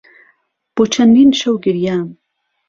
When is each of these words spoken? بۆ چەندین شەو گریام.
بۆ 0.73 0.83
چەندین 0.93 1.29
شەو 1.39 1.55
گریام. 1.65 2.07